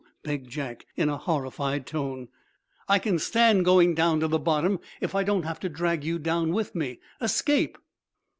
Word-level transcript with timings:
begged 0.23 0.49
Jack, 0.49 0.87
in 0.95 1.09
a 1.09 1.17
horrified 1.19 1.85
tone. 1.85 2.27
"I 2.89 2.97
can 2.97 3.19
stand 3.19 3.65
going 3.65 3.95
to 3.97 4.27
the 4.27 4.39
bottom 4.39 4.79
if 4.99 5.13
I 5.13 5.23
don't 5.23 5.43
have 5.45 5.59
to 5.59 5.69
drag 5.69 6.03
you 6.03 6.17
down 6.17 6.53
with 6.53 6.73
me. 6.73 6.99
Escape!" 7.21 7.77